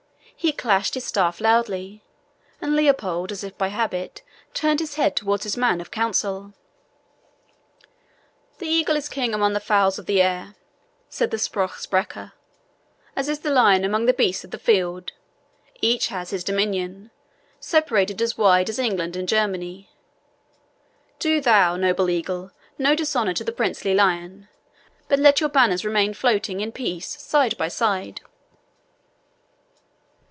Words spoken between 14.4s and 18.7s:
of the field each has his dominion, separated as wide